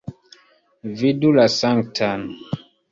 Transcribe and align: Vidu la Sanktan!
Vidu 1.01 1.33
la 1.39 1.47
Sanktan! 1.59 2.27